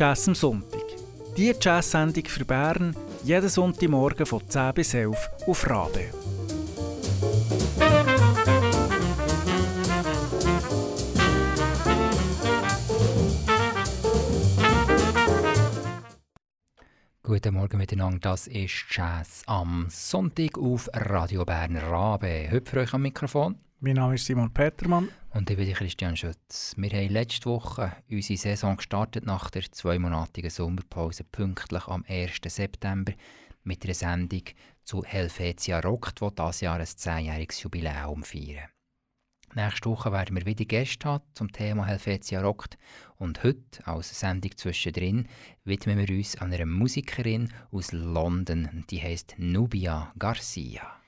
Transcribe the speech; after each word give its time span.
Jazz 0.00 0.26
am 0.28 0.34
Sonntag. 0.34 0.80
Die 1.36 1.54
Jazz-Sendung 1.60 2.24
für 2.24 2.46
Bern 2.46 2.96
jeden 3.22 3.50
Sonntagmorgen 3.50 4.24
von 4.24 4.40
10 4.48 4.72
bis 4.72 4.94
11 4.94 5.30
auf 5.46 5.68
Rabe. 5.68 6.06
Guten 17.22 17.52
Morgen 17.52 17.76
miteinander, 17.76 18.20
das 18.20 18.46
ist 18.46 18.86
Jazz 18.88 19.42
am 19.44 19.88
Sonntag 19.90 20.56
auf 20.56 20.88
Radio 20.94 21.44
Bern 21.44 21.76
Rabe. 21.76 22.48
Heute 22.50 22.70
für 22.70 22.80
euch 22.80 22.94
am 22.94 23.02
Mikrofon. 23.02 23.58
Mein 23.82 23.94
Name 23.94 24.16
ist 24.16 24.26
Simon 24.26 24.52
Petermann. 24.52 25.08
Und 25.30 25.48
ich 25.48 25.56
bin 25.56 25.72
Christian 25.72 26.14
Schütz. 26.14 26.74
Wir 26.76 26.90
haben 26.90 27.08
letzte 27.08 27.46
Woche 27.48 27.96
unsere 28.10 28.36
Saison 28.36 28.76
gestartet 28.76 29.24
nach 29.24 29.48
der 29.48 29.62
zweimonatigen 29.72 30.50
Sommerpause 30.50 31.24
pünktlich 31.24 31.88
am 31.88 32.04
1. 32.06 32.40
September 32.44 33.14
mit 33.64 33.82
einer 33.82 33.94
Sendung 33.94 34.42
zu 34.84 35.02
Helvetia 35.02 35.80
Rockt, 35.80 36.20
die 36.20 36.28
dieses 36.36 36.60
Jahr 36.60 36.78
ein 36.78 36.84
zehnjähriges 36.84 37.62
Jubiläum 37.62 38.22
feiern. 38.22 38.68
Nächste 39.54 39.88
Woche 39.88 40.12
werden 40.12 40.36
wir 40.36 40.44
wieder 40.44 40.66
Gäste 40.66 41.08
haben 41.08 41.24
zum 41.32 41.50
Thema 41.50 41.86
Helvetia 41.86 42.42
Rockt. 42.42 42.76
Und 43.16 43.42
heute, 43.42 43.86
als 43.86 44.20
Sendung 44.20 44.54
zwischendrin, 44.58 45.26
widmen 45.64 45.96
wir 46.06 46.14
uns 46.14 46.36
einer 46.36 46.66
Musikerin 46.66 47.50
aus 47.72 47.92
London. 47.92 48.84
Die 48.90 49.00
heißt 49.00 49.36
Nubia 49.38 50.12
Garcia. 50.18 50.99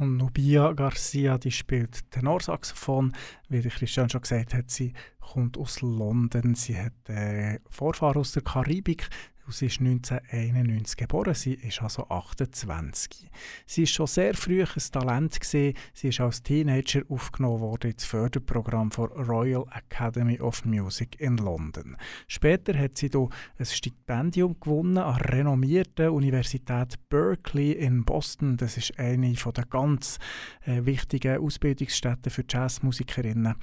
Und 0.00 0.16
Nubia 0.16 0.72
Garcia, 0.72 1.36
die 1.36 1.50
spielt 1.50 2.10
Tenorsaxophon. 2.10 3.12
Wie 3.50 3.60
Christian 3.60 4.08
schon 4.08 4.22
gesagt 4.22 4.54
hat, 4.54 4.70
sie 4.70 4.94
kommt 5.20 5.58
aus 5.58 5.82
London. 5.82 6.54
Sie 6.54 6.74
hat 6.78 6.94
äh, 7.10 7.60
Vorfahren 7.68 8.16
aus 8.16 8.32
der 8.32 8.42
Karibik. 8.42 9.10
Sie 9.50 9.66
ist 9.66 9.80
1991 9.80 10.96
geboren, 10.96 11.34
sie 11.34 11.54
ist 11.54 11.82
also 11.82 12.08
28. 12.08 13.28
Sie 13.66 13.82
ist 13.82 13.90
schon 13.90 14.06
sehr 14.06 14.34
früh 14.34 14.62
ein 14.62 14.82
Talent 14.92 15.40
gewesen. 15.40 15.76
Sie 15.92 16.08
ist 16.08 16.20
als 16.20 16.42
Teenager 16.42 17.02
aufgenommen 17.08 17.60
worden 17.60 17.90
ins 17.90 18.04
Förderprogramm 18.04 18.90
der 18.90 19.04
Royal 19.04 19.64
Academy 19.72 20.40
of 20.40 20.64
Music 20.64 21.20
in 21.20 21.36
London. 21.36 21.96
Später 22.28 22.76
hat 22.78 22.98
sie 22.98 23.08
hier 23.08 23.28
ein 23.58 23.66
Stipendium 23.66 24.58
gewonnen 24.60 24.98
an 24.98 25.18
der 25.18 25.32
renommierten 25.32 26.10
Universität 26.10 26.98
Berkeley 27.08 27.72
in 27.72 28.04
Boston. 28.04 28.56
Das 28.56 28.76
ist 28.76 28.98
eine 28.98 29.32
der 29.32 29.64
ganz 29.66 30.18
äh, 30.64 30.84
wichtigen 30.84 31.38
Ausbildungsstätten 31.38 32.30
für 32.30 32.44
Jazzmusikerinnen. 32.48 33.54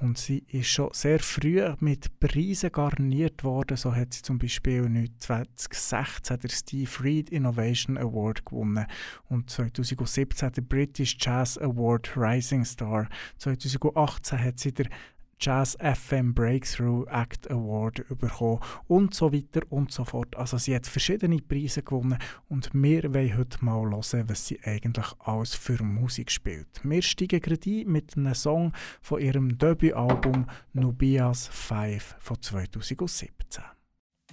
Und 0.00 0.18
sie 0.18 0.44
ist 0.48 0.68
schon 0.68 0.90
sehr 0.92 1.20
früh 1.20 1.62
mit 1.80 2.18
Preisen 2.18 2.72
garniert 2.72 3.44
worden. 3.44 3.76
So 3.76 3.94
hat 3.94 4.12
sie 4.12 4.22
zum 4.22 4.38
Beispiel 4.38 4.88
2016 5.42 6.38
den 6.38 6.50
Steve 6.50 6.90
Reed 7.02 7.30
Innovation 7.30 7.98
Award 7.98 8.44
gewonnen 8.44 8.86
und 9.28 9.50
2017 9.50 10.52
den 10.52 10.66
British 10.66 11.16
Jazz 11.20 11.58
Award 11.58 12.16
Rising 12.16 12.64
Star. 12.64 13.08
2018 13.38 14.38
hat 14.38 14.58
sie 14.58 14.72
den 14.72 14.88
Jazz 15.40 15.76
FM 15.80 16.32
Breakthrough 16.32 17.06
Act 17.08 17.50
Award 17.50 18.04
bekommen 18.18 18.60
und 18.86 19.14
so 19.14 19.32
weiter 19.32 19.60
und 19.68 19.92
so 19.92 20.04
fort. 20.04 20.34
Also 20.36 20.58
sie 20.58 20.74
hat 20.74 20.86
verschiedene 20.86 21.38
Preise 21.38 21.82
gewonnen 21.82 22.18
und 22.48 22.70
wir 22.72 23.12
wollen 23.12 23.36
heute 23.36 23.64
mal 23.64 23.90
hören, 23.90 24.28
was 24.28 24.46
sie 24.46 24.60
eigentlich 24.62 25.06
alles 25.18 25.54
für 25.54 25.82
Musik 25.82 26.30
spielt. 26.30 26.80
Wir 26.82 27.02
steigen 27.02 27.40
gerade 27.40 27.70
ein 27.70 27.88
mit 27.90 28.16
einem 28.16 28.34
Song 28.34 28.72
von 29.02 29.20
ihrem 29.20 29.58
Debütalbum 29.58 30.46
Nubias 30.72 31.48
5 31.48 32.16
von 32.20 32.40
2017. 32.40 33.64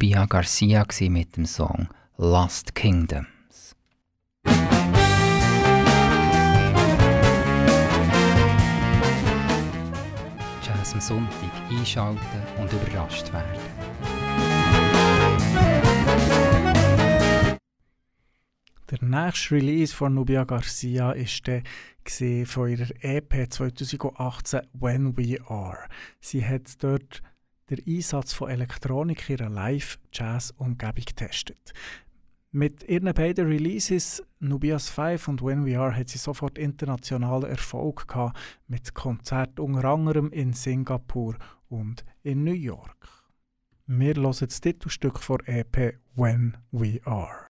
Nubia 0.00 0.26
Garcia 0.26 0.86
mit 1.08 1.36
dem 1.36 1.44
Song 1.44 1.88
Lost 2.18 2.72
Kingdoms. 2.76 3.74
Jazz 10.62 10.94
am 10.94 11.00
Sonntag 11.00 11.50
einschalten 11.68 12.20
und 12.60 12.72
überrascht 12.72 13.32
werden. 13.32 13.58
Der 18.92 19.02
nächste 19.02 19.56
Release 19.56 19.92
von 19.92 20.14
Nubia 20.14 20.44
Garcia 20.44 21.10
ist 21.10 21.44
der 21.48 21.64
von 22.46 22.70
ihrer 22.70 22.88
EP 23.00 23.52
2018 23.52 24.60
When 24.74 25.16
We 25.16 25.40
Are. 25.48 25.88
Sie 26.20 26.46
hat 26.46 26.82
dort 26.84 27.20
den 27.70 27.82
Einsatz 27.86 28.32
von 28.32 28.50
Elektronik 28.50 29.28
in 29.28 29.36
ihrer 29.36 29.50
Live-Jazz-Umgebung 29.50 31.04
getestet. 31.04 31.72
Mit 32.50 32.88
ihren 32.88 33.12
beiden 33.12 33.46
Releases 33.46 34.22
Nubias 34.40 34.88
5 34.88 35.28
und 35.28 35.42
When 35.42 35.66
We 35.66 35.78
Are 35.78 35.94
hat 35.94 36.08
sie 36.08 36.16
sofort 36.16 36.56
internationalen 36.56 37.50
Erfolg 37.50 38.08
gehabt 38.08 38.38
mit 38.66 38.94
Konzerten 38.94 39.60
unter 39.60 39.84
anderem 39.84 40.30
in 40.30 40.54
Singapur 40.54 41.36
und 41.68 42.04
in 42.22 42.44
New 42.44 42.52
York. 42.52 43.08
Wir 43.86 44.14
hören 44.14 44.34
das 44.40 44.60
Titelstück 44.60 45.18
von 45.18 45.40
EP 45.46 45.98
When 46.14 46.56
We 46.72 47.00
Are. 47.04 47.48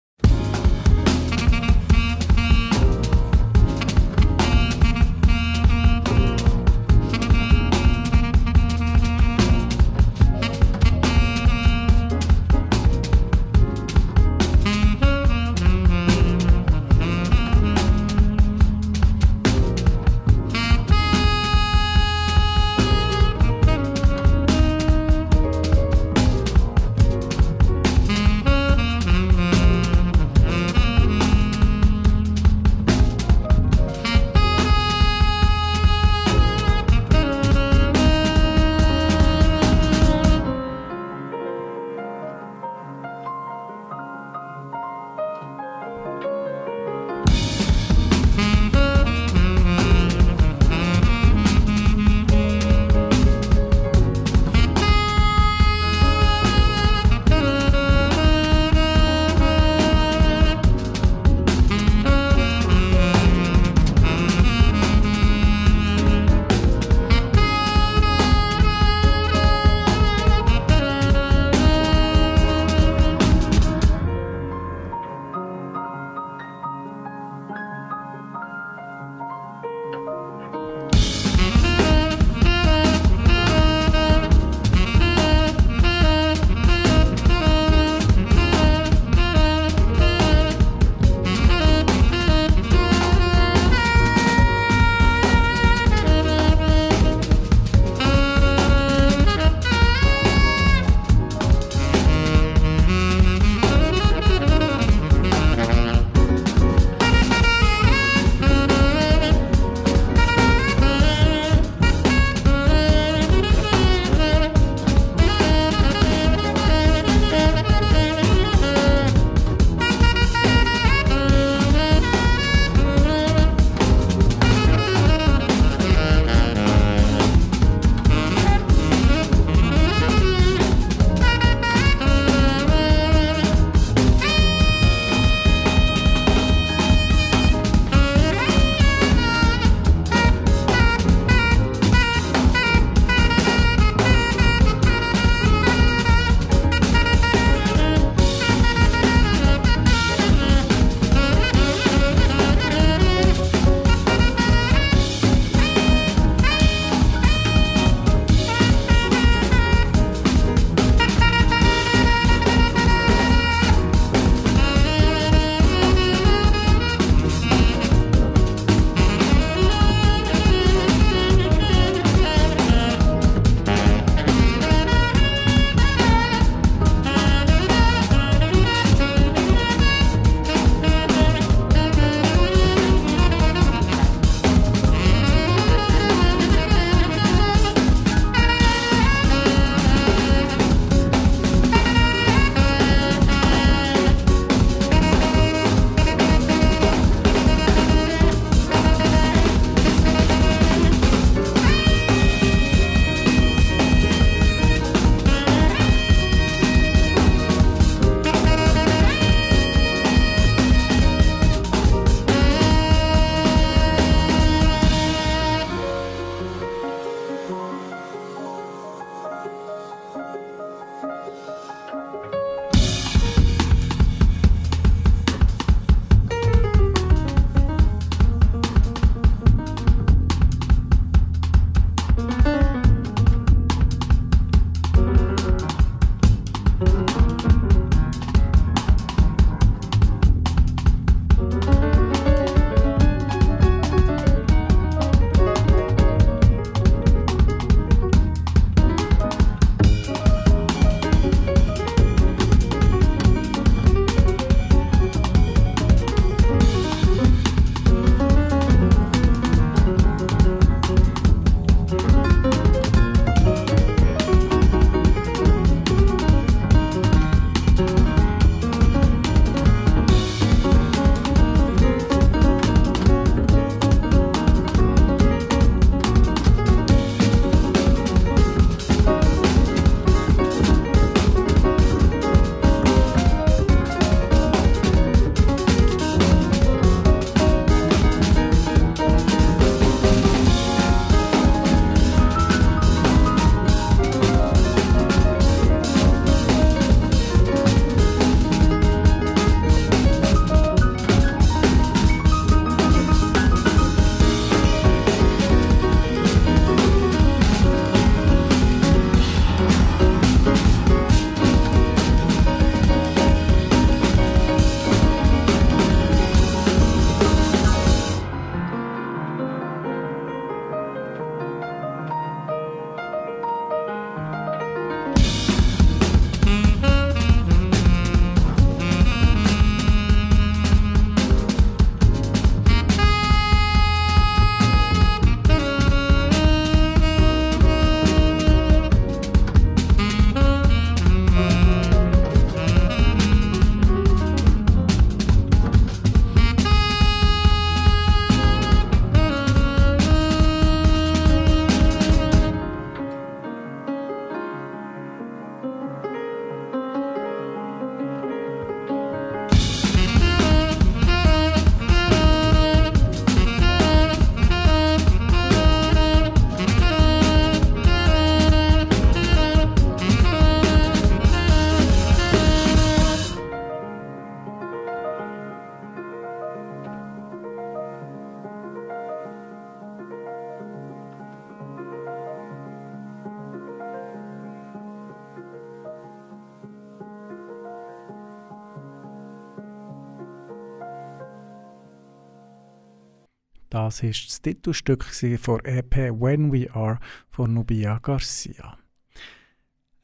Das 393.74 394.04
war 394.04 394.10
das 394.10 394.40
Titelstück 394.40 395.02
von 395.02 395.64
EP 395.64 395.96
When 395.96 396.52
We 396.52 396.72
Are 396.72 397.00
von 397.28 397.54
Nubia 397.54 397.98
Garcia. 398.00 398.78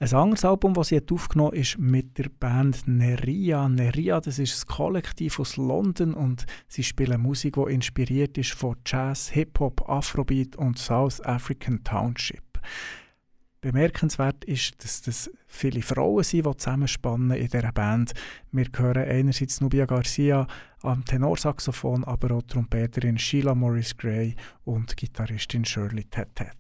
Ein 0.01 0.13
anderes 0.13 0.45
Album, 0.45 0.75
das 0.75 0.89
sie 0.89 1.01
aufgenommen 1.09 1.53
hat, 1.53 1.59
ist 1.59 1.79
mit 1.79 2.19
der 2.19 2.31
Band 2.31 2.89
Neria. 2.89 3.69
Neria, 3.69 4.21
das 4.21 4.41
ist 4.41 4.65
ein 4.65 4.75
Kollektiv 4.75 5.39
aus 5.39 5.57
London 5.57 6.15
und 6.15 6.47
sie 6.67 6.83
spielen 6.83 7.21
Musik, 7.21 7.55
die 7.55 7.73
inspiriert 7.73 8.37
ist 8.39 8.55
von 8.55 8.75
Jazz, 8.85 9.29
Hip-Hop, 9.29 9.89
Afrobeat 9.89 10.57
und 10.57 10.77
South 10.77 11.25
African 11.25 11.85
Township. 11.85 12.43
Bemerkenswert 13.61 14.45
ist, 14.45 14.83
dass 14.83 15.03
das 15.03 15.31
viele 15.47 15.83
Frauen 15.83 16.25
sind, 16.25 16.47
die 16.47 16.57
zusammenspannen 16.57 17.33
in 17.33 17.49
dieser 17.49 17.73
Band. 17.73 18.13
Wir 18.53 18.67
hören 18.75 19.05
einerseits 19.09 19.61
Nubia 19.61 19.85
Garcia 19.85 20.47
am 20.83 21.05
Tenorsaxophon, 21.05 22.05
aber 22.05 22.37
auch 22.37 22.43
Trompeterin 22.43 23.19
Sheila 23.19 23.55
Morris 23.55 23.97
Gray 23.97 24.35
und 24.65 24.97
Gitarristin 24.97 25.65
Shirley 25.65 26.05
Tetet. 26.05 26.57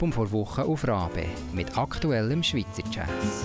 Album 0.00 0.12
vor 0.14 0.32
Woche 0.32 0.64
auf 0.64 0.88
Rabe 0.88 1.26
mit 1.52 1.76
aktuellem 1.76 2.42
Schweizer 2.42 2.82
Jazz. 2.90 3.44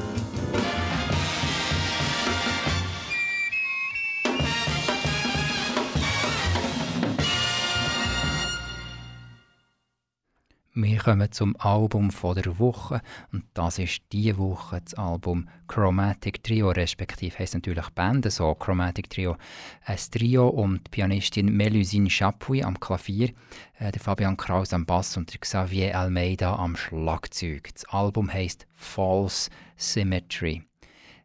Kommen 11.06 11.32
zum 11.32 11.56
Album 11.60 12.10
von 12.10 12.34
der 12.34 12.58
Woche 12.58 13.00
und 13.32 13.44
das 13.54 13.78
ist 13.78 14.02
diese 14.12 14.40
Woche 14.40 14.82
das 14.84 14.96
Album 14.96 15.48
Chromatic 15.68 16.44
Trio, 16.44 16.72
respektive 16.72 17.38
heisst 17.38 17.54
natürlich 17.54 17.88
Band 17.92 18.32
so 18.32 18.56
Chromatic 18.56 19.12
Trio. 19.12 19.38
Ein 19.86 20.00
Trio 20.10 20.48
um 20.48 20.84
die 20.84 20.90
Pianistin 20.90 21.56
Melusine 21.56 22.10
Chapuis 22.10 22.64
am 22.64 22.80
Klavier, 22.80 23.30
äh, 23.78 23.92
der 23.92 24.02
Fabian 24.02 24.36
Kraus 24.36 24.74
am 24.74 24.88
Bass 24.88 25.16
und 25.16 25.32
der 25.32 25.40
Xavier 25.42 25.96
Almeida 25.96 26.56
am 26.56 26.76
Schlagzeug. 26.76 27.70
Das 27.72 27.86
Album 27.86 28.34
heisst 28.34 28.66
False 28.74 29.52
Symmetry. 29.78 30.64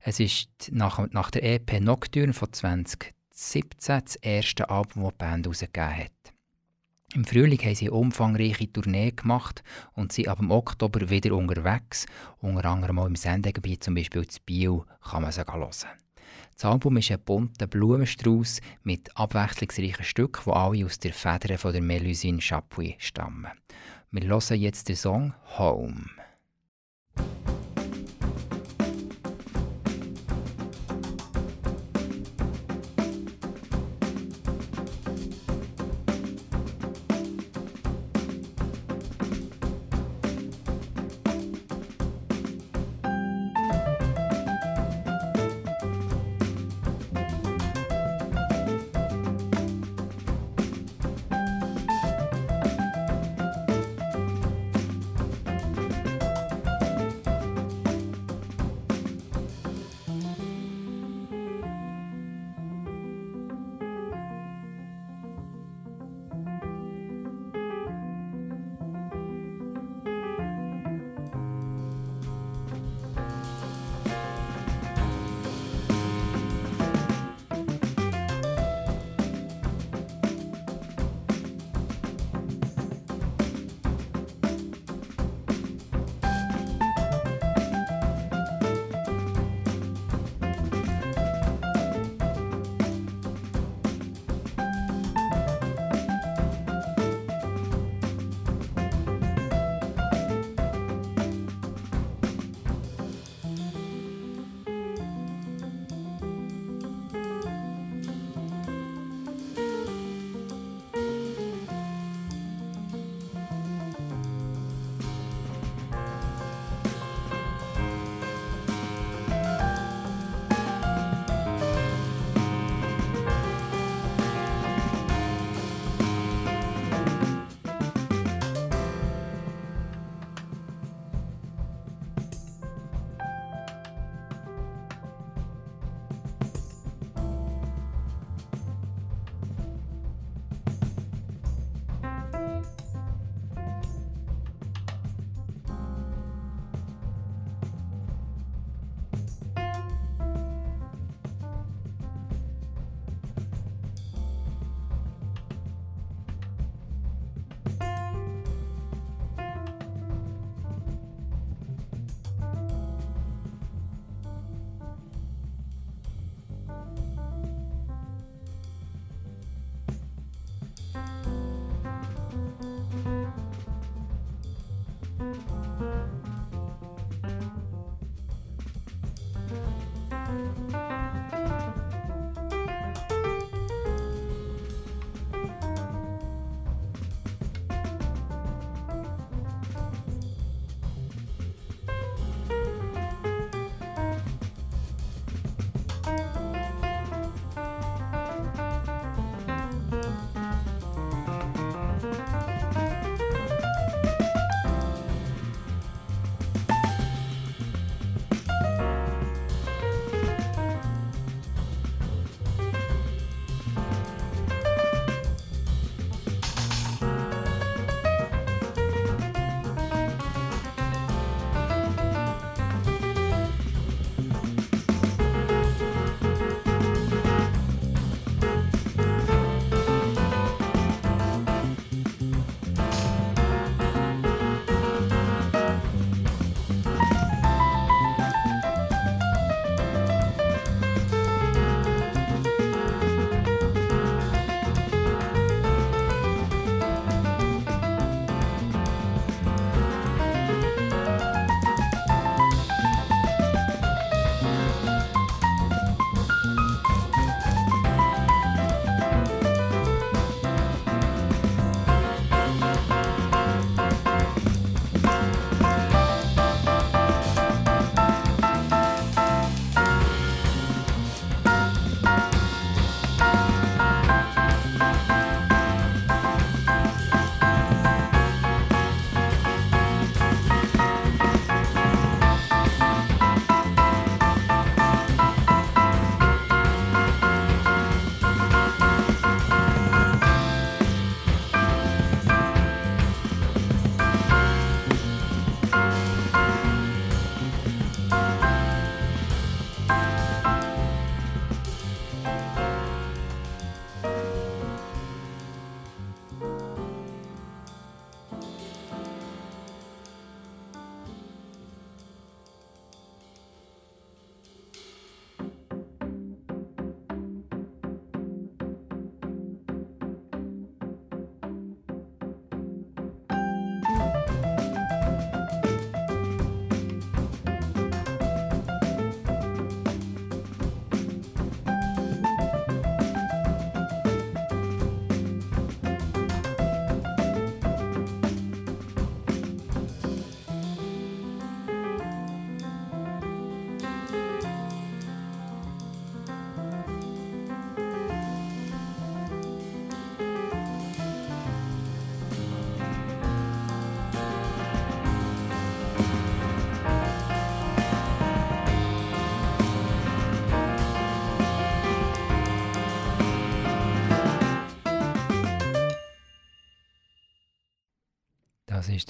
Es 0.00 0.20
ist 0.20 0.50
nach, 0.72 0.98
nach 1.10 1.30
der 1.30 1.42
EP 1.42 1.80
Nocturne 1.80 2.34
von 2.34 2.52
2017 2.52 3.64
das 3.78 4.16
erste 4.16 4.68
Album, 4.68 5.04
das 5.04 5.12
die 5.12 5.16
Band 5.16 5.46
herausgegeben 5.46 5.96
hat. 5.96 6.39
Im 7.12 7.24
Frühling 7.24 7.58
haben 7.58 7.74
sie 7.74 7.90
umfangreiche 7.90 8.72
Tournee 8.72 9.10
gemacht 9.10 9.64
und 9.94 10.12
sind 10.12 10.28
ab 10.28 10.38
dem 10.38 10.52
Oktober 10.52 11.10
wieder 11.10 11.34
unterwegs. 11.34 12.06
Unter 12.38 12.66
anderem 12.66 13.00
auch 13.00 13.06
im 13.06 13.16
Sendegebiet, 13.16 13.82
zum 13.82 13.96
Beispiel 13.96 14.28
zu 14.28 14.38
Biel, 14.46 14.82
kann 15.02 15.22
man 15.22 15.32
sie 15.32 15.42
hören. 15.44 15.70
Das 16.54 16.64
Album 16.64 16.98
ist 16.98 17.10
ein 17.10 17.20
bunter 17.20 17.66
Blumenstrauß 17.66 18.60
mit 18.84 19.10
abwechslungsreichen 19.16 20.04
Stücken, 20.04 20.44
die 20.44 20.52
alle 20.52 20.86
aus 20.86 21.00
der 21.00 21.12
Feder 21.12 21.58
von 21.58 21.72
der 21.72 21.82
Melusine 21.82 22.40
Chapuis 22.40 22.94
stammen. 22.98 23.50
Wir 24.12 24.28
hören 24.28 24.60
jetzt 24.60 24.88
den 24.88 24.96
Song 24.96 25.34
Home. 25.58 26.04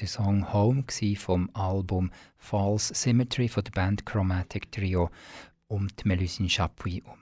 Der 0.00 0.08
Song 0.08 0.52
Home 0.52 0.84
vom 1.16 1.48
Album 1.52 2.10
False 2.38 2.94
Symmetry 2.94 3.48
von 3.48 3.64
der 3.64 3.72
Band 3.72 4.06
Chromatic 4.06 4.72
Trio 4.72 5.10
um 5.68 5.88
die 5.88 6.08
Melusine 6.08 6.48
Chapuis 6.48 7.02
herum. 7.04 7.18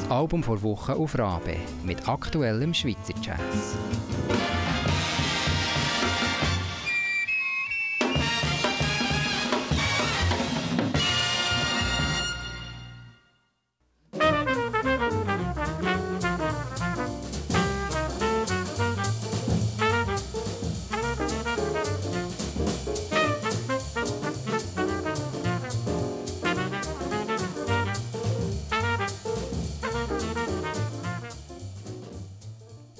Album 0.08 0.42
vor 0.44 0.62
Woche 0.62 0.94
auf 0.94 1.18
Rabe 1.18 1.56
mit 1.82 2.08
aktuellem 2.08 2.72
Schweizer 2.72 3.14
Jazz. 3.20 3.76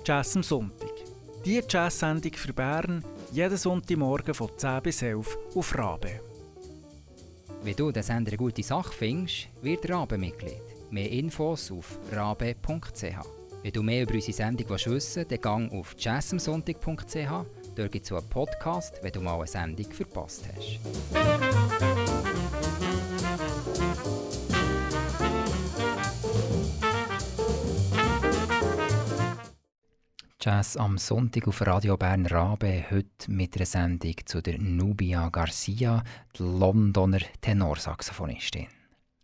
Jazz 0.07 0.37
am 0.37 0.45
Sonntag. 0.45 0.93
Die 1.45 1.61
Jazz-Sendung 1.69 2.33
für 2.35 2.53
Bern 2.53 3.03
jeden 3.33 3.57
Sonntagmorgen 3.57 4.35
von 4.35 4.51
10 4.57 4.81
bis 4.81 5.03
11 5.03 5.37
auf 5.57 5.77
Rabe. 5.77 6.21
Wenn 7.65 7.75
du 7.75 7.91
den 7.91 8.05
Sender 8.05 8.31
eine 8.31 8.37
gute 8.37 8.63
Sache 8.63 8.93
findest, 8.93 9.49
wird 9.63 9.91
Rabe 9.91 10.17
Mitglied. 10.17 10.63
Mehr 10.93 11.11
Infos 11.11 11.73
auf 11.73 11.99
rabe.ch. 12.13 13.03
Wenn 13.65 13.73
du 13.73 13.83
mehr 13.83 14.05
über 14.05 14.15
unsere 14.15 14.33
Sendung 14.33 14.69
wissen 14.69 14.93
willst, 14.93 15.17
dann 15.17 15.41
gang 15.41 15.73
auf 15.73 15.97
jazzamsonntag.ch. 15.99 17.31
Dort 17.75 17.91
gibt 17.91 18.05
es 18.05 18.13
einen 18.13 18.29
Podcast, 18.29 19.01
wenn 19.03 19.11
du 19.13 19.21
mal 19.21 19.35
eine 19.35 19.49
Sendung 19.49 19.91
verpasst 19.91 20.45
hast. 20.55 20.79
Jazz 30.47 30.77
am 30.77 30.97
Sonntag 30.97 31.49
auf 31.49 31.61
Radio 31.67 31.97
Bern 31.97 32.25
Rabe, 32.25 32.85
heute 32.89 33.29
mit 33.33 33.57
einer 33.57 33.67
Sendung 33.67 34.15
zu 34.27 34.41
der 34.41 34.61
Nubia 34.61 35.29
Garcia, 35.29 36.05
die 36.39 36.45
Londoner 36.45 37.19
Tenorsaxophonistin. 37.41 38.69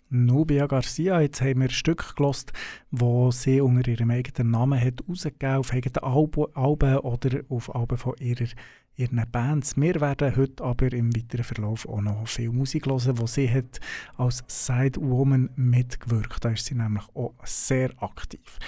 Nubia 0.09 0.67
Garcia, 0.67 1.21
jetzt 1.21 1.41
haben 1.41 1.61
wir 1.61 1.69
ein 1.69 1.71
Stück 1.71 2.17
gelost, 2.17 2.53
wo 2.91 3.31
sie 3.31 3.61
unter 3.61 3.87
ihrem 3.87 4.11
eigenen 4.11 4.51
Namen 4.51 4.81
hat 4.81 4.95
rausgegeben, 5.09 5.59
auf 5.59 5.73
eigenen 5.73 6.03
Alben 6.03 6.99
oder 6.99 7.41
auf 7.49 7.73
Alben 7.73 7.99
von 7.99 8.17
ihrer, 8.19 8.49
ihren 8.97 9.25
Bands. 9.31 9.77
Wir 9.77 10.01
werden 10.01 10.35
heute 10.35 10.65
aber 10.65 10.93
im 10.93 11.15
weiteren 11.15 11.45
Verlauf 11.45 11.89
auch 11.89 12.01
noch 12.01 12.27
viel 12.27 12.51
Musik 12.51 12.87
hören, 12.87 13.17
wo 13.21 13.29
sie 13.29 13.49
hat 13.49 13.79
als 14.17 14.43
Sidewoman 14.49 15.51
mitgewirkt. 15.55 16.45
Da 16.45 16.49
ist 16.49 16.67
sie 16.67 16.75
nämlich 16.75 17.05
auch 17.15 17.35
sehr 17.45 17.91
aktiv. 18.03 18.59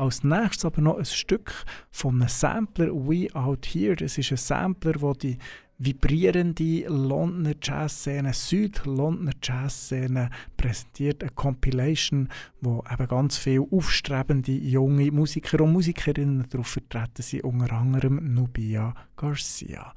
Als 0.00 0.24
nächstes 0.24 0.64
aber 0.64 0.80
noch 0.80 0.96
ein 0.96 1.04
Stück 1.04 1.52
von 1.90 2.14
einem 2.14 2.28
Sampler 2.28 2.86
We 2.86 3.28
Out 3.34 3.66
Here. 3.66 3.94
Das 3.96 4.16
ist 4.16 4.30
ein 4.30 4.38
Sampler, 4.38 4.94
der 4.94 5.12
die 5.12 5.38
vibrierende 5.76 6.86
Londoner 6.88 7.52
Jazzszene, 7.62 8.32
Süd-Londoner 8.32 9.32
Jazzszene 9.42 10.30
präsentiert. 10.56 11.22
Eine 11.22 11.32
Compilation, 11.32 12.30
wo 12.62 12.82
eben 12.90 13.08
ganz 13.08 13.36
viele 13.36 13.66
aufstrebende 13.70 14.52
junge 14.52 15.12
Musiker 15.12 15.60
und 15.60 15.74
Musikerinnen 15.74 16.46
darauf 16.48 16.68
vertreten 16.68 17.20
sind, 17.20 17.44
unter 17.44 17.70
anderem 17.70 18.32
Nubia 18.32 18.94
Garcia. 19.16 19.92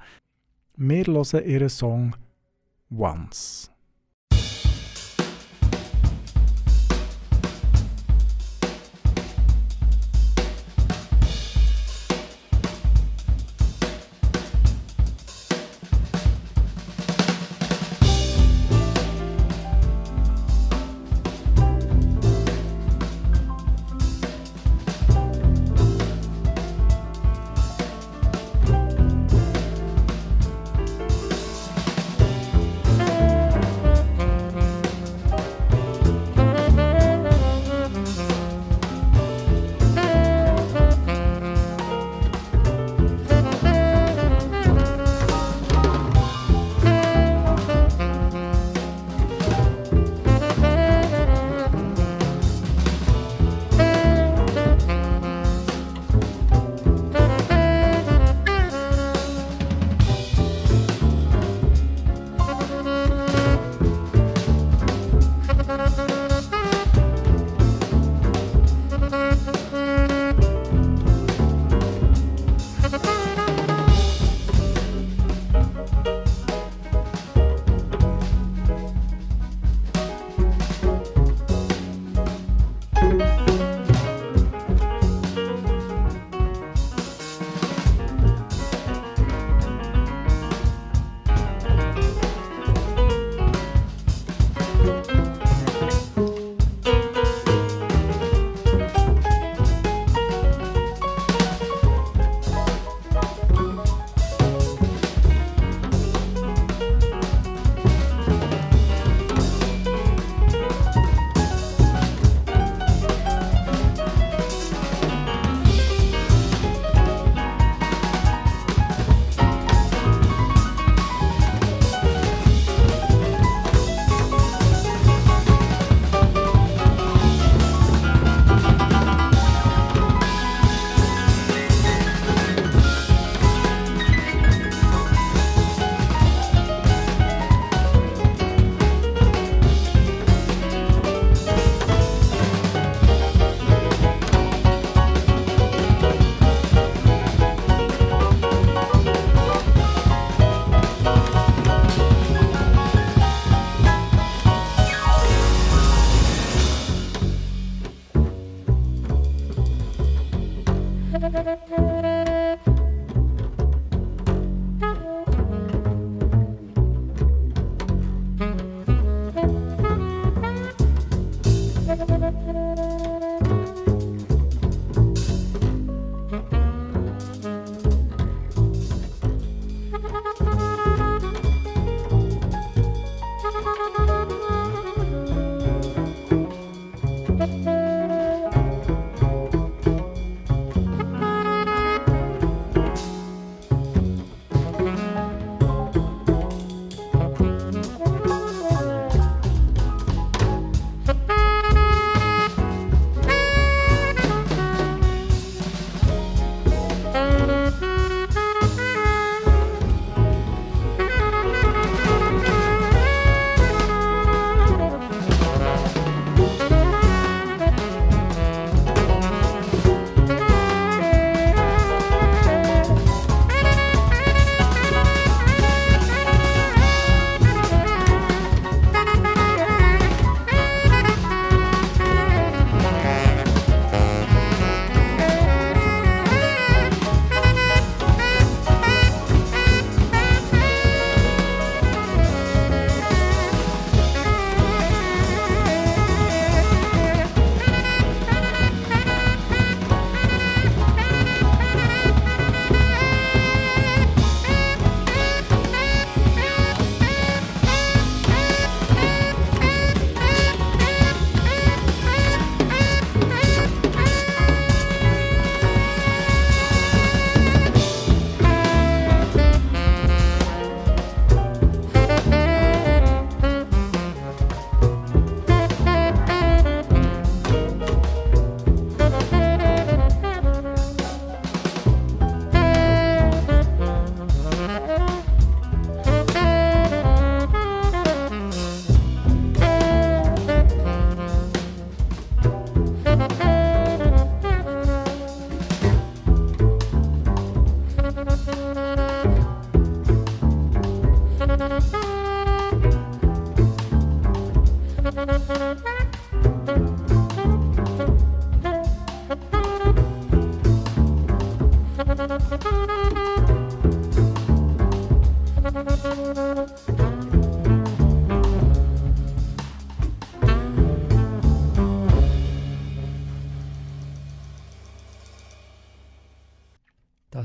Wir 0.75 1.05
hören 1.05 1.45
ihren 1.45 1.69
Song 1.69 2.13
Once. 2.91 3.72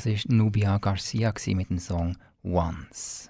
War 0.08 0.34
Nubia 0.34 0.78
Garcia 0.78 1.32
mit 1.48 1.68
dem 1.68 1.78
Song 1.78 2.16
Once. 2.42 3.28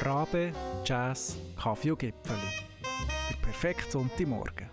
Rabe, 0.00 0.52
Jazz, 0.84 1.36
Kaffee 1.56 1.92
und 1.92 1.98
Gipfeli. 2.00 2.38
Der 3.30 3.36
perfekte 3.36 3.90
Sonntagmorgen. 3.90 4.68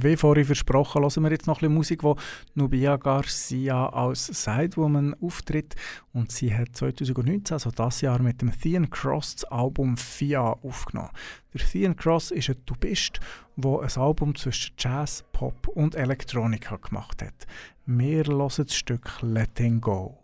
Wie 0.00 0.16
vorhin 0.16 0.44
versprochen, 0.44 1.02
hören 1.02 1.22
wir 1.24 1.30
jetzt 1.32 1.46
noch 1.48 1.56
ein 1.56 1.60
bisschen 1.60 1.74
Musik, 1.74 2.02
wo 2.04 2.16
Nubia 2.54 2.96
Garcia 2.96 3.88
als 3.88 4.26
Sidewoman 4.26 5.16
auftritt. 5.20 5.74
Und 6.12 6.30
sie 6.30 6.54
hat 6.54 6.76
2019, 6.76 7.54
also 7.54 7.70
das 7.70 8.00
Jahr, 8.00 8.22
mit 8.22 8.40
dem 8.40 8.52
Thean 8.52 8.90
Cross 8.90 9.36
das 9.36 9.44
Album 9.46 9.96
Fia 9.96 10.42
aufgenommen. 10.42 11.10
Der 11.52 11.62
Thean 11.62 11.96
Cross 11.96 12.30
ist 12.30 12.48
ein 12.48 12.64
Tubist, 12.64 13.18
der 13.56 13.80
ein 13.80 14.00
Album 14.00 14.36
zwischen 14.36 14.74
Jazz, 14.78 15.24
Pop 15.32 15.66
und 15.66 15.96
Elektronika 15.96 16.76
gemacht 16.76 17.22
hat. 17.22 17.46
Wir 17.86 18.24
hören 18.24 18.52
das 18.56 18.74
Stück 18.74 19.20
Letting 19.22 19.80
Go. 19.80 20.18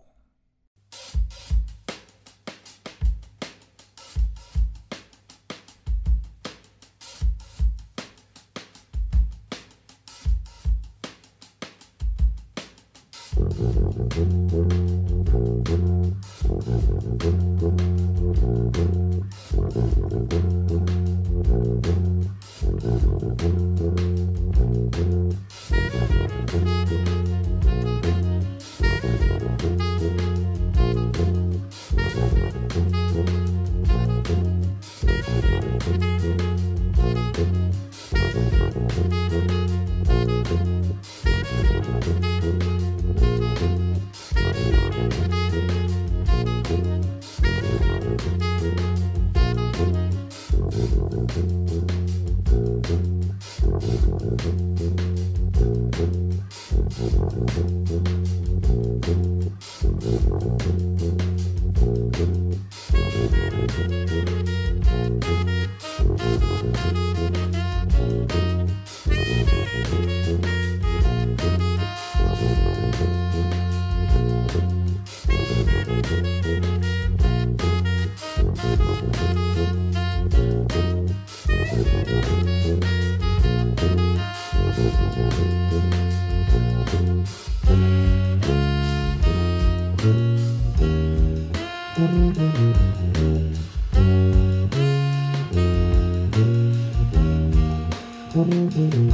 Mm-hmm. 98.75 99.14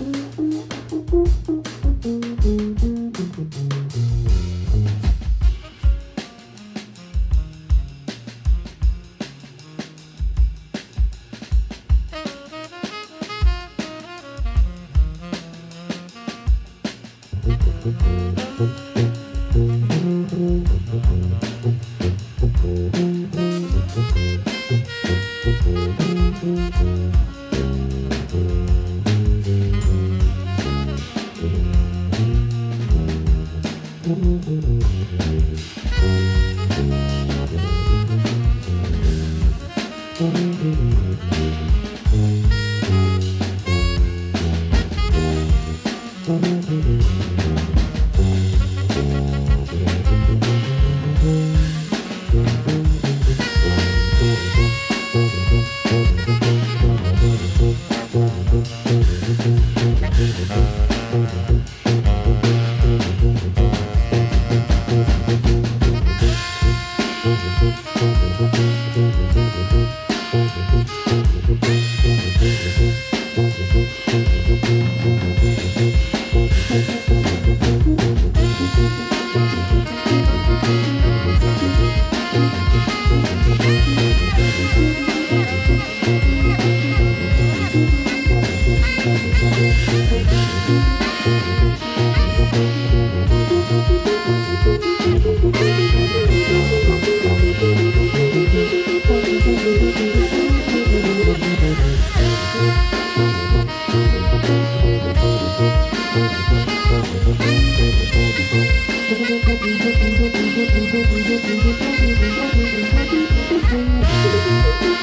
嗯。 0.00 0.41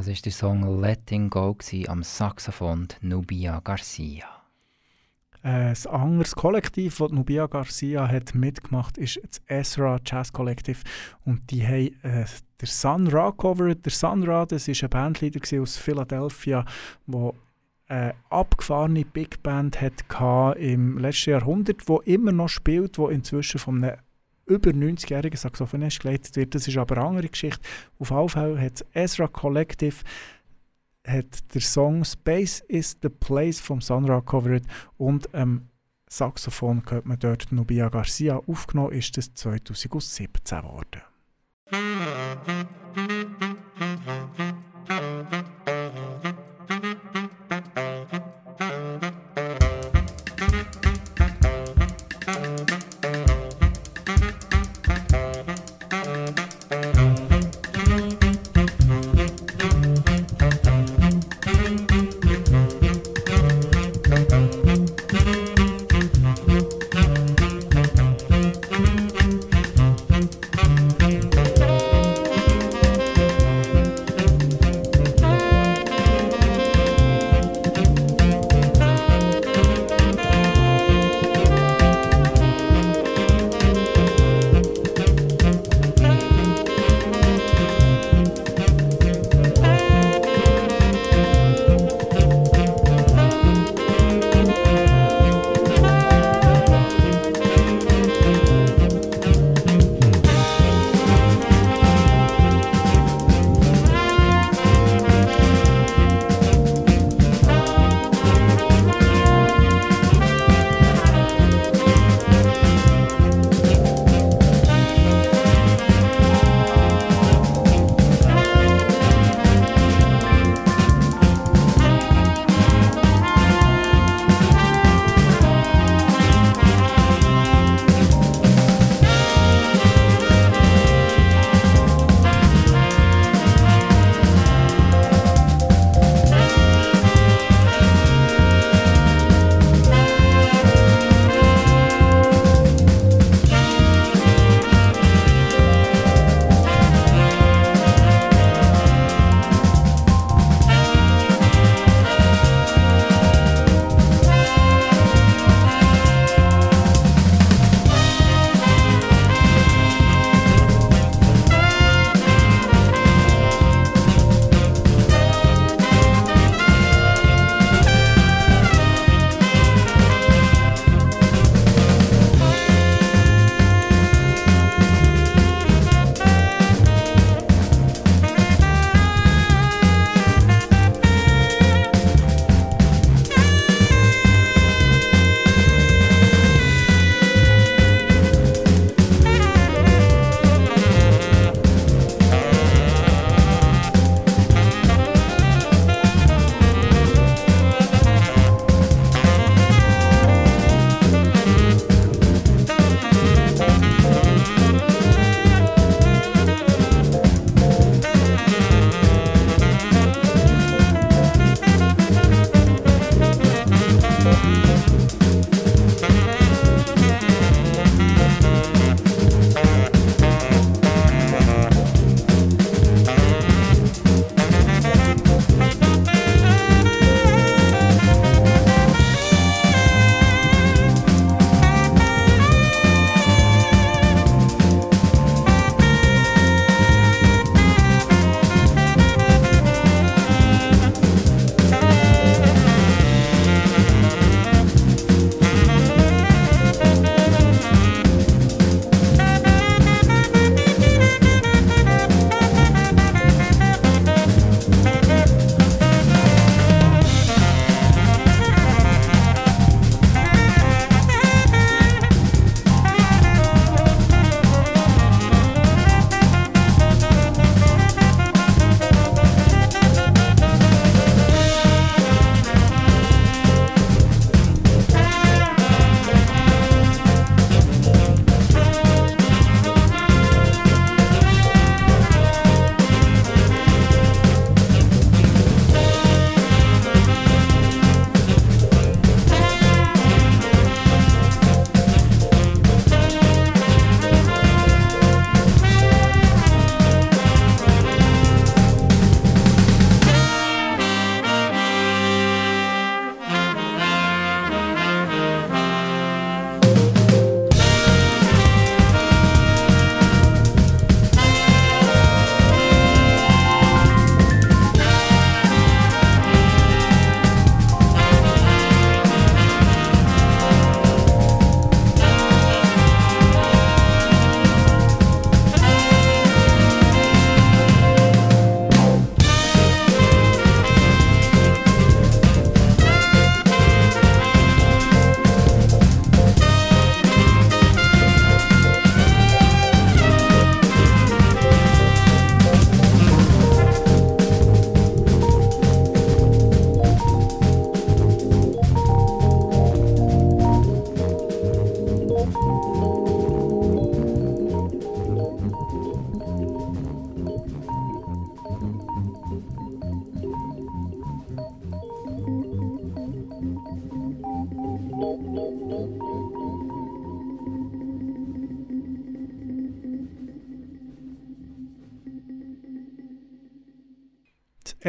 War 0.09 0.15
der 0.15 0.31
Song 0.31 0.81
Letting 0.81 1.29
Go 1.29 1.55
am 1.87 2.01
Saxophon 2.01 2.87
Nubia 3.01 3.59
Garcia. 3.63 4.25
Ein 5.43 5.75
anderes 5.85 6.33
Kollektiv, 6.33 6.97
das 6.97 7.11
Nubia 7.11 7.45
Garcia 7.45 8.07
hat 8.07 8.33
mitgemacht 8.33 8.97
ist 8.97 9.19
das 9.21 9.39
Ezra 9.45 9.99
Jazz 10.03 10.33
Kollektiv. 10.33 10.83
Und 11.25 11.51
die 11.51 11.63
haben 11.63 11.93
äh, 12.01 12.25
der 12.59 12.67
Sun 12.67 13.07
Ra 13.07 13.31
covered. 13.31 13.85
Der 13.85 13.91
Sun 13.91 14.23
Ra, 14.23 14.47
das 14.47 14.67
war 14.67 14.75
ein 14.83 14.89
Bandleader 14.89 15.61
aus 15.61 15.77
Philadelphia, 15.77 16.65
der 17.05 17.33
eine 17.87 18.15
abgefahrene 18.31 19.05
Big 19.05 19.43
Band 19.43 19.79
hatte 19.79 20.59
im 20.59 20.97
letzten 20.97 21.29
Jahrhundert, 21.31 21.87
wo 21.87 21.99
immer 21.99 22.31
noch 22.31 22.49
spielt, 22.49 22.97
wo 22.97 23.09
inzwischen 23.09 23.59
von 23.59 23.83
einem 23.83 23.97
über 24.49 24.71
90-jährigen 24.71 25.37
Saxophonist 25.37 26.01
geleitet 26.01 26.35
wird. 26.35 26.55
Das 26.55 26.67
ist 26.67 26.77
aber 26.77 26.97
eine 26.97 27.05
andere 27.05 27.29
Geschichte. 27.29 27.61
Auf 27.99 28.11
alle 28.11 28.29
Fälle 28.29 28.59
hat 28.59 28.81
das 28.81 28.85
Ezra 28.93 29.27
Collective 29.27 29.97
hat 31.07 31.53
der 31.53 31.61
Song 31.61 32.03
Space 32.03 32.59
is 32.67 32.97
the 33.01 33.09
Place 33.09 33.59
vom 33.59 33.81
Sunra 33.81 34.21
covered 34.21 34.63
und 34.97 35.29
ähm, 35.33 35.69
Saxophon 36.07 36.83
hört 36.89 37.05
man 37.05 37.19
dort 37.19 37.51
Nubia 37.51 37.89
Garcia 37.89 38.37
aufgenommen, 38.47 38.93
ist 38.93 39.15
das 39.17 39.33
2017 39.33 40.61
geworden. 40.61 41.01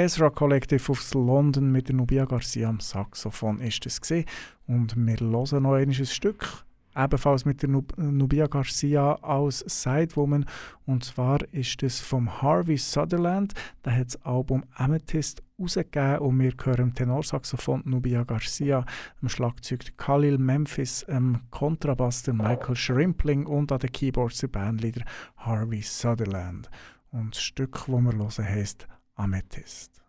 Ezra 0.01 0.30
Collective 0.30 0.92
aus 0.92 1.12
London 1.12 1.70
mit 1.70 1.88
der 1.88 1.94
Nubia 1.94 2.24
Garcia 2.24 2.70
am 2.70 2.80
Saxophon 2.80 3.61
ist 3.61 3.84
es 3.84 4.01
gesehen 4.01 4.24
und 4.66 4.96
wir 4.96 5.16
hören 5.20 5.62
noch 5.62 5.74
ein 5.74 5.92
Stück 5.92 6.64
ebenfalls 6.96 7.44
mit 7.44 7.61
der 7.61 7.68
Nubia 7.68 8.46
Garcia 8.46 9.12
als 9.16 9.59
Sidewoman. 9.59 10.46
Und 10.86 11.05
zwar 11.05 11.40
ist 11.53 11.82
es 11.82 12.01
vom 12.01 12.40
Harvey 12.40 12.78
Sutherland. 12.78 13.53
Der 13.84 13.94
hat 13.94 14.07
das 14.07 14.24
Album 14.24 14.64
Amethyst 14.74 15.42
rausgegeben 15.61 16.20
und 16.20 16.40
wir 16.40 16.55
hören 16.64 16.94
Tenorsaxophon 16.94 17.82
Nubia 17.84 18.24
Garcia, 18.24 18.86
am 19.20 19.28
Schlagzeug 19.28 19.98
Khalil 19.98 20.38
Memphis, 20.38 21.05
am 21.11 21.42
Kontrabass 21.51 22.26
Michael 22.26 22.74
Schrimpling 22.74 23.44
und 23.44 23.70
an 23.70 23.80
den 23.80 23.92
Keyboards 23.92 24.38
der 24.38 24.48
Bandleader 24.48 25.05
Harvey 25.36 25.82
Sutherland. 25.82 26.70
Und 27.12 27.34
das 27.34 27.42
Stück, 27.42 27.72
das 27.72 27.88
wir 27.88 28.12
hören, 28.12 28.44
heisst 28.48 28.88
Amethyst. 29.21 30.01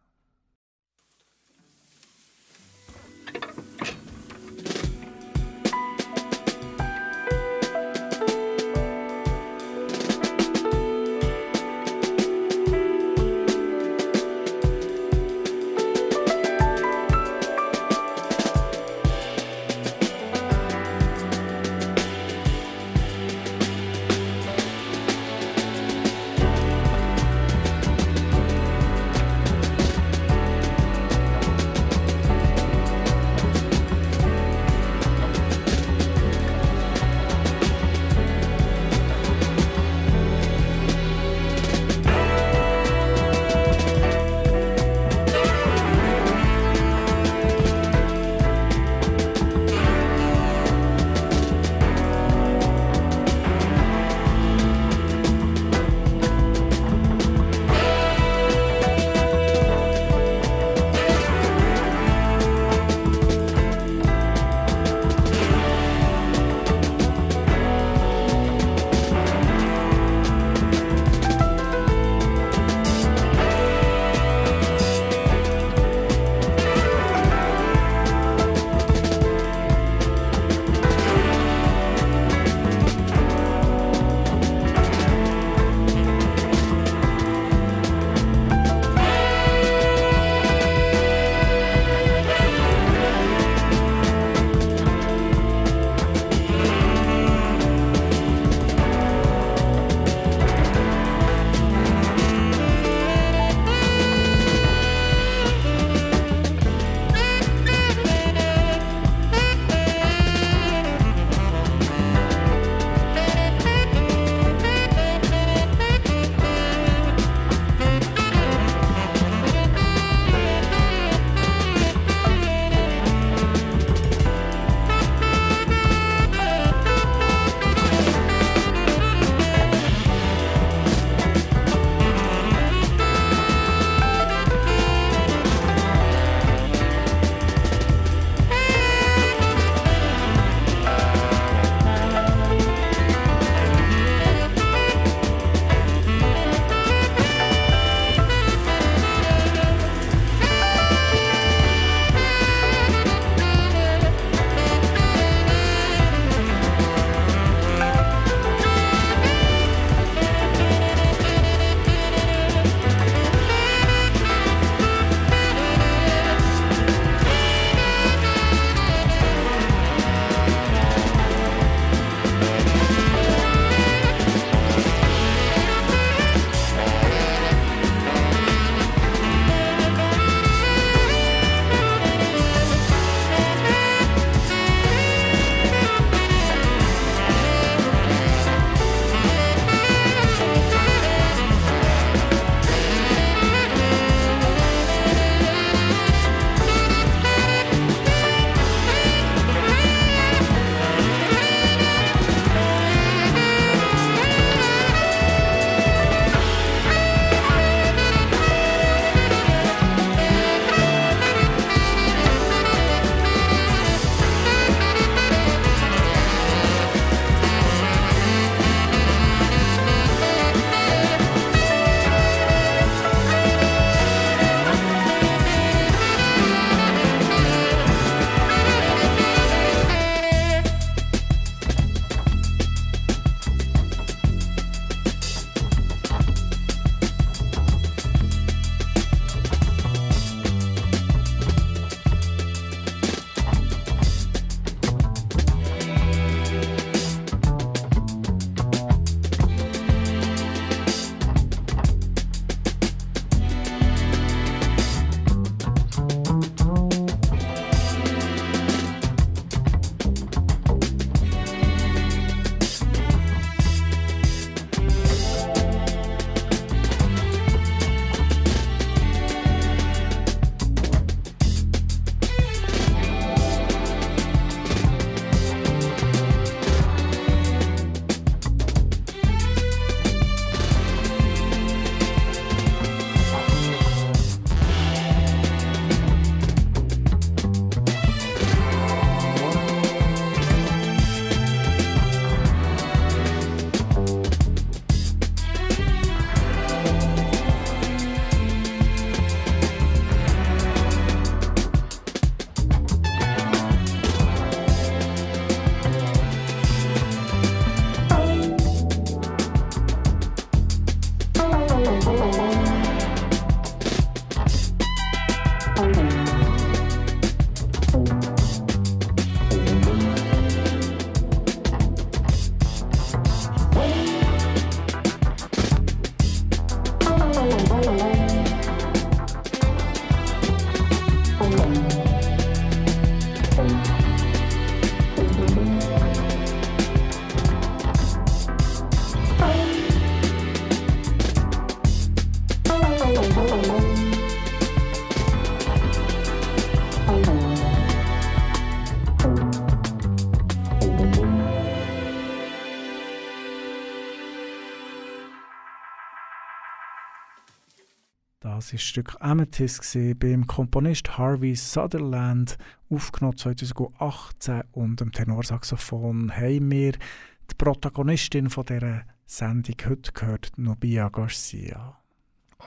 Amethyst 359.31 359.97
beim 360.19 360.45
Komponist 360.45 361.17
Harvey 361.17 361.55
Sutherland, 361.55 362.57
aufgenommen 362.89 363.37
2018 363.37 364.63
und 364.73 365.01
am 365.01 365.13
Tenorsaxophon 365.13 366.35
haben 366.35 366.69
wir 366.69 366.91
die 366.91 367.55
Protagonistin 367.57 368.49
von 368.49 368.65
dieser 368.65 369.03
Sendung 369.25 369.75
heute 369.87 370.11
gehört, 370.11 370.51
Nubia 370.57 371.07
Garcia. 371.07 371.97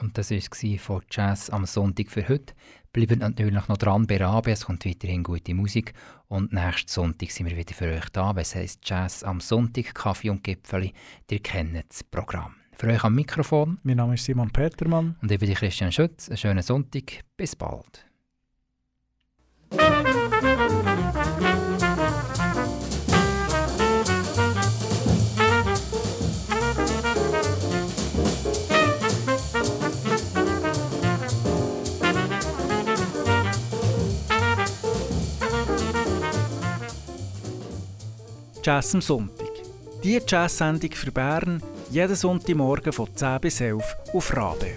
Und 0.01 0.17
das 0.17 0.31
war 0.31 0.79
von 0.79 1.03
Jazz 1.11 1.51
am 1.51 1.67
Sonntag 1.67 2.09
für 2.09 2.27
heute. 2.27 2.55
Bleibt 2.93 3.19
natürlich 3.19 3.67
noch 3.67 3.77
dran 3.77 4.07
bei 4.07 4.17
Rabe, 4.17 4.49
es 4.51 4.65
kommt 4.65 4.87
weiterhin 4.87 5.21
gute 5.21 5.53
Musik. 5.53 5.93
Und 6.29 6.51
nächsten 6.51 6.89
Sonntag 6.89 7.29
sind 7.29 7.47
wir 7.47 7.55
wieder 7.55 7.75
für 7.75 7.93
euch 7.93 8.09
da. 8.09 8.33
Es 8.37 8.55
heisst 8.55 8.89
Jazz 8.89 9.23
am 9.23 9.39
Sonntag, 9.39 9.93
Kaffee 9.93 10.31
und 10.31 10.43
Gipfeli. 10.43 10.93
Ihr 11.29 11.39
kennt 11.43 11.85
das 11.89 12.03
Programm. 12.03 12.55
Für 12.77 12.87
euch 12.87 13.03
am 13.05 13.15
Mikrofon. 13.15 13.77
Mein 13.83 13.97
Name 13.97 14.15
ist 14.15 14.25
Simon 14.25 14.51
Petermann. 14.51 15.15
Und 15.21 15.31
ich 15.31 15.39
bin 15.39 15.53
Christian 15.53 15.93
Schütz. 15.93 16.27
Einen 16.27 16.37
schönen 16.37 16.61
Sonntag. 16.61 17.21
Bis 17.37 17.55
bald. 17.55 18.05
Jazz 38.61 38.93
am 38.95 39.01
Sonntag. 39.01 39.47
Die 40.03 40.19
Jazz-Sendung 40.27 40.91
für 40.91 41.11
Bern 41.11 41.61
jeden 41.95 42.15
Sonntagmorgen 42.15 42.91
von 42.91 43.07
10 43.15 43.39
bis 43.39 43.61
11 43.61 43.81
auf 44.13 44.35
Rabe. 44.35 44.73